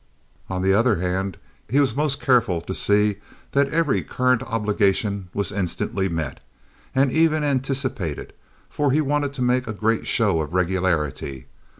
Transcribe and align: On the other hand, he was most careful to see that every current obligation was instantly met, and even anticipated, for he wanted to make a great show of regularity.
On 0.49 0.63
the 0.63 0.73
other 0.73 0.95
hand, 0.95 1.37
he 1.69 1.79
was 1.79 1.95
most 1.95 2.19
careful 2.19 2.59
to 2.61 2.73
see 2.73 3.17
that 3.51 3.69
every 3.69 4.01
current 4.01 4.41
obligation 4.41 5.29
was 5.31 5.51
instantly 5.51 6.09
met, 6.09 6.39
and 6.95 7.11
even 7.11 7.43
anticipated, 7.43 8.33
for 8.67 8.89
he 8.91 8.99
wanted 8.99 9.31
to 9.35 9.43
make 9.43 9.67
a 9.67 9.73
great 9.73 10.07
show 10.07 10.41
of 10.41 10.55
regularity. 10.55 11.45